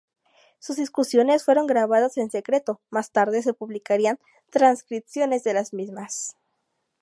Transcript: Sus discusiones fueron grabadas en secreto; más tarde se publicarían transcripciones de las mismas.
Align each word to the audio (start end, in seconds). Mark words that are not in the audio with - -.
Sus 0.57 0.77
discusiones 0.77 1.43
fueron 1.45 1.67
grabadas 1.67 2.17
en 2.17 2.31
secreto; 2.31 2.81
más 2.89 3.11
tarde 3.11 3.43
se 3.43 3.53
publicarían 3.53 4.17
transcripciones 4.49 5.43
de 5.43 5.53
las 5.53 5.73
mismas. 5.73 6.37